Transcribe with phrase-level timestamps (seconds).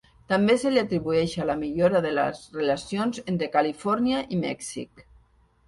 [0.31, 5.09] També se li atribueix a la millora de les relacions entre Califòrnia i Mèxic.